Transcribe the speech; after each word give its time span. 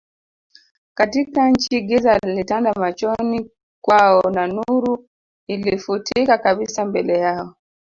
katika 0.93 1.49
nchi 1.49 1.81
Giza 1.81 2.19
lilitanda 2.25 2.73
machoni 2.73 3.51
kwao 3.81 4.21
na 4.21 4.47
nuru 4.47 5.07
ilifutika 5.47 6.37
kabisa 6.37 6.85
mbele 6.85 7.17
yao 7.19 7.55